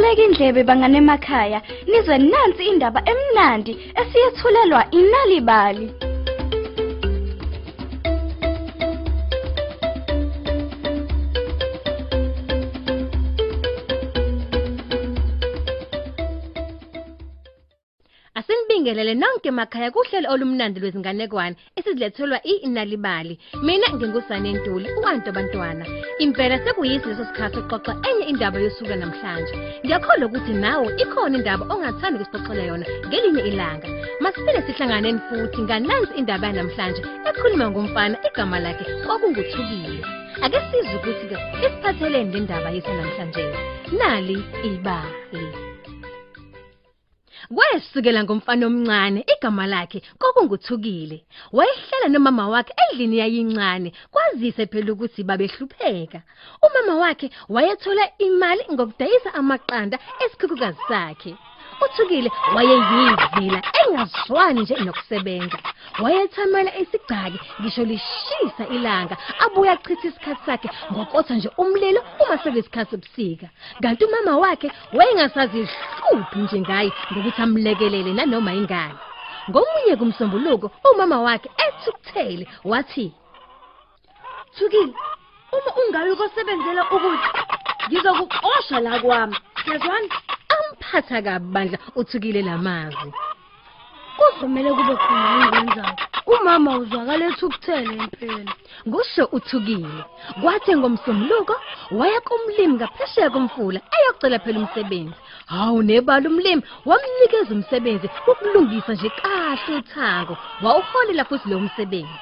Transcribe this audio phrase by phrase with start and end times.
[0.00, 1.60] Nibeke indlebe bangane emakhaya
[1.90, 6.09] nizwe nansi indaba emnandi esiyethulelwa inalibali.
[18.80, 23.38] Asinibingelele nonke emakhaya kuhlelo olumnandi lwezinganekwane esizilethelwa iNalibali.
[23.62, 25.84] Mina ngingusane Ntuli, uwantu bantwana.
[26.18, 29.52] Impela sekuyisi leso sikhathi sokuxoxa enye indaba yosuku namhlanje.
[29.84, 33.88] Ngiyakholwa ukuthi nawe ikhona indaba ongathanda ukusixoxela yona ngelinye ilanga.
[34.22, 40.00] Masifike sihlanganeni futhi nganansi indaba yanamhlanje ekhuluma ngomfana igama lakhe kwakunguthukile.
[40.44, 43.44] Ake sizwe ukuthi ke isiphathelene lendaba yethu namhlanje.
[43.98, 44.36] Nali
[44.68, 45.69] ibali.
[47.56, 51.18] Kwesukela ngomfana omncane igama lakhe kokunguthukile.
[51.56, 56.20] Wayehlala nomama wakhe endlini yayincane kwazise phela ukuthi babehlupheka.
[56.66, 61.32] Umama wakhe wayethola imali ngokudayisa amaqanda esikhukhukazi sakhe.
[61.84, 65.58] Uthukile wayeyivila engazwani nje nokusebenza
[66.02, 73.46] wayethamela isigcaki ngisho lishisa ilanga abuye achithe isikhathi sakhe ngokotha nje umlilo uma sekuyisikhathi sobusika
[73.82, 78.98] kanti umama wakhe wayengasazi ihluphi nje ngaye ngokuthi amlekelele nanoma ingane
[79.50, 83.12] ngomunye kumsombuluko umama wakhe ethukuthele wathi
[84.56, 84.94] Thukile,
[85.52, 87.30] uma ungayi ukosebenzela ukuthi
[87.88, 89.36] ngizokuxosha la kwami.
[89.68, 90.08] Yazwani?
[90.90, 93.12] Amphatha kabandla uthukile lamazwi
[94.18, 95.96] Kuzomela kube khona engenzayo.
[96.26, 98.52] Umama uzwakala ethukuthele impela.
[98.92, 100.04] kusho uthukile.
[100.40, 101.54] Kwathi ngomsombuluko
[101.98, 105.18] waya kumlimi ngaphesheya komfula eyocela phela umsebenzi.
[105.46, 112.18] Hawu nebala umlimi wamnikeza umsebenzi wokulungisa nje kahle uthango wawuholela futhi lo msebenzi.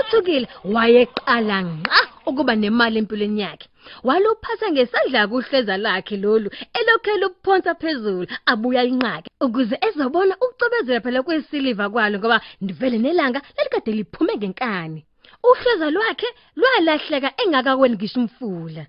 [0.00, 3.68] Uthukile wayeqala nqa ukuba nemali empilweni yakhe.
[4.04, 11.90] Waluphatha ngesandla kuhleza lakhe lolu elokhela ukuphonsa phezulu abuya inqaka ukuze ezobona ukucobezela phela kwesiliva
[11.90, 15.00] kwalo ngoba ndivele nelanga lalikade liphume ngenkani.
[15.48, 18.84] Uhleza lwakhe lwalahleka engakakweni ngisho umfula.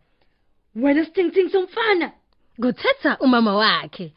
[0.76, 2.08] Wena sithingithingi somfana,
[2.62, 4.14] kuthetha umama wakhe.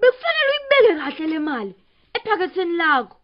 [0.00, 1.74] Bekufanele uyibeke kahle le mali
[2.16, 3.16] ephaketheni lakho.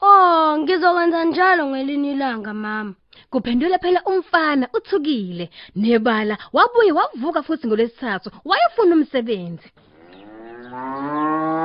[0.00, 2.94] Oh, ngizokwenza njalo ngelinye ilanga mama.
[3.30, 9.68] kuphendula phela umfana uthukile nebala wabuye wavuka futhi ngolesithathu wayefuna umsebenzi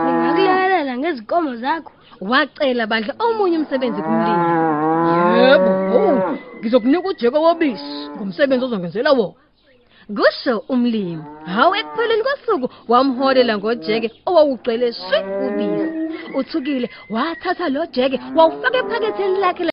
[0.04, 1.92] Ngingakulekelela ngezinkomo zakho.
[2.22, 4.48] wacela bandla omunye umsebenzi kumlimi
[5.38, 5.72] yebo
[6.60, 9.34] ngizokunika ujeke wobisi ngomsebenzi ozongenzela wona
[10.18, 11.24] kusho umlimi
[11.56, 16.02] hawu ekupheleni kosuku wamholela ngojeke owawugcwele shwi ubisi
[16.40, 19.64] uthukile wathatha lo jeke wawufaka ephaketheni lakhe